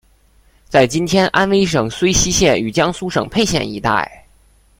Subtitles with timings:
[0.67, 4.25] 在今天安微省睢溪县与江苏省沛县一带。